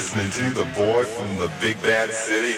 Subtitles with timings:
[0.00, 2.56] listen to the boy from the big bad city.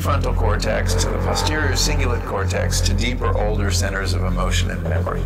[0.00, 5.20] Prefrontal cortex to the posterior cingulate cortex to deeper, older centers of emotion and memory.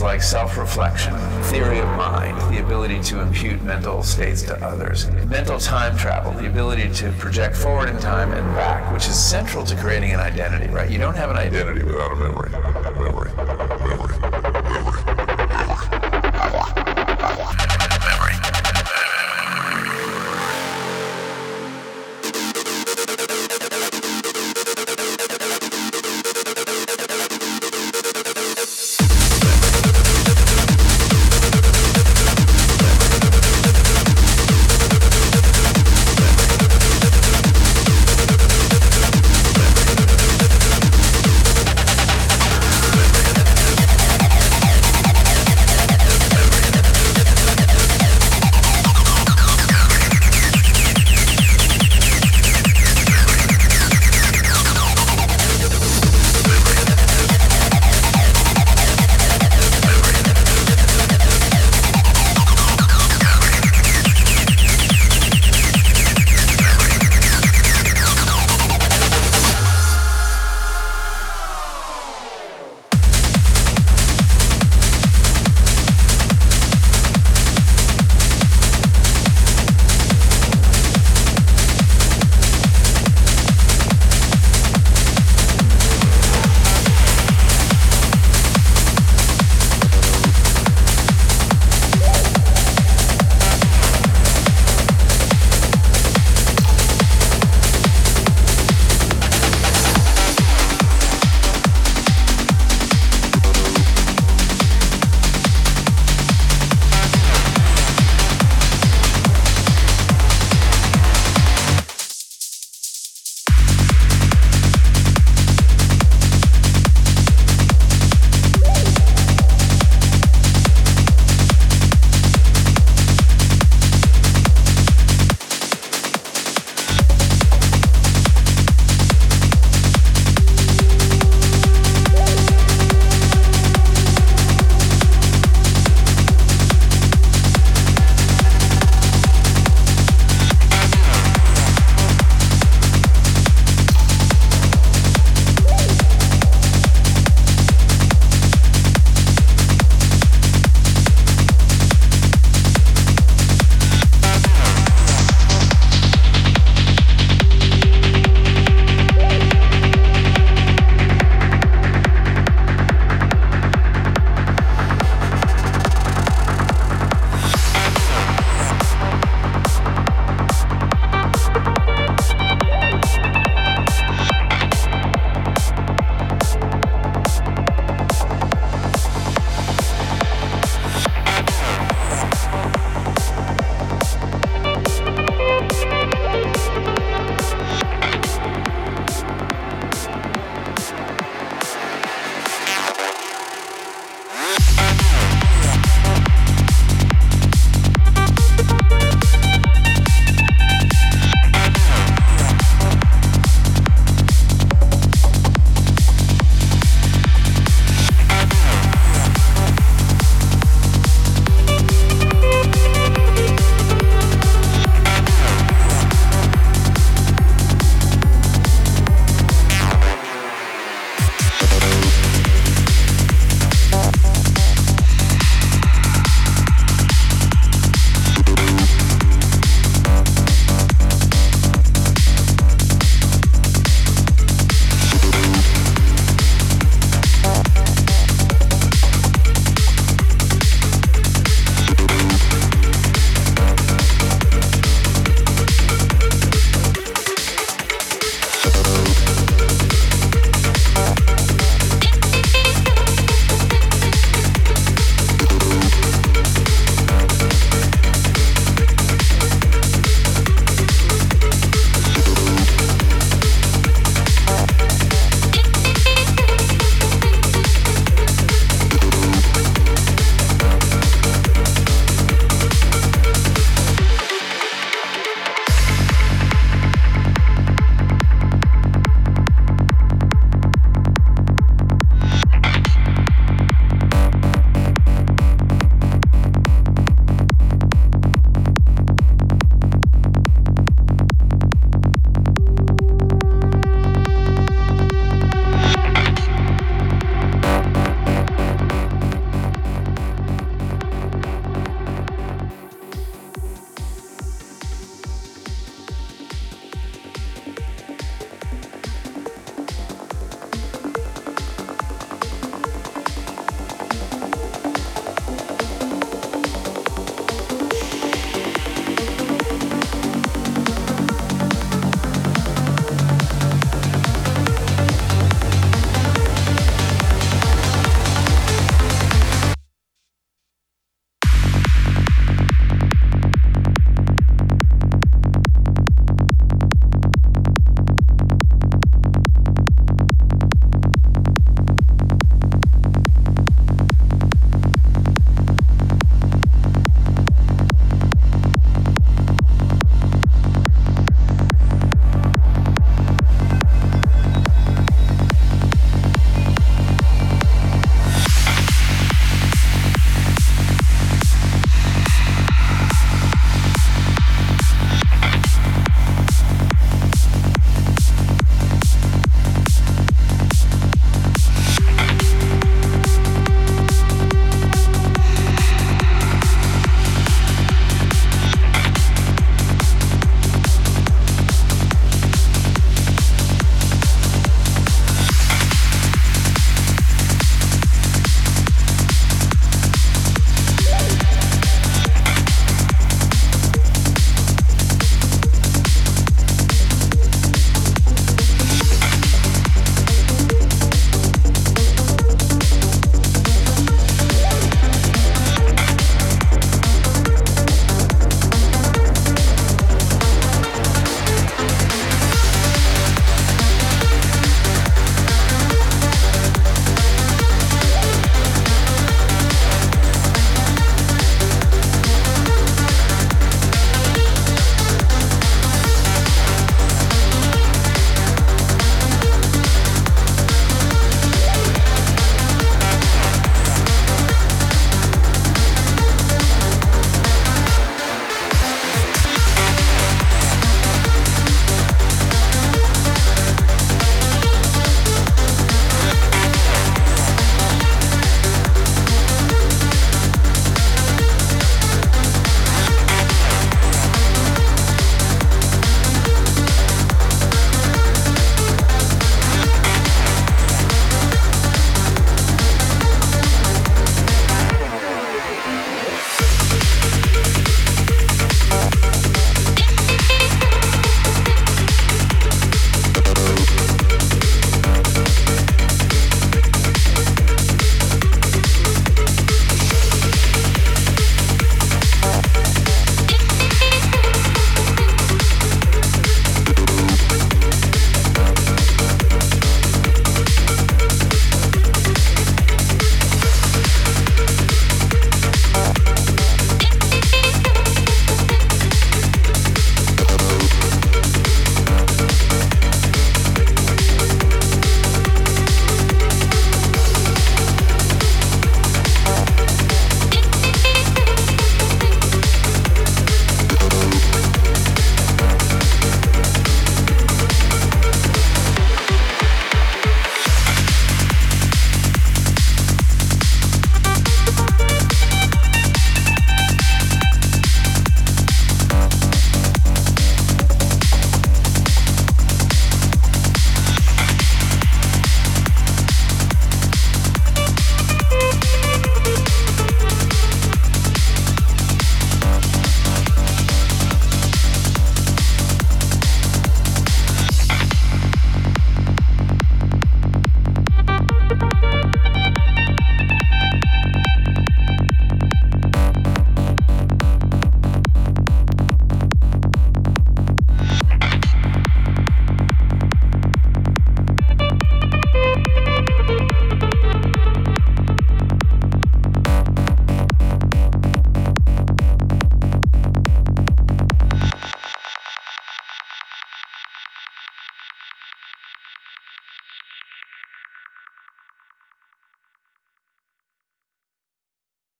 [0.00, 5.58] Like self reflection, theory of mind, the ability to impute mental states to others, mental
[5.58, 9.76] time travel, the ability to project forward in time and back, which is central to
[9.76, 10.90] creating an identity, right?
[10.90, 12.50] You don't have an identity without a memory.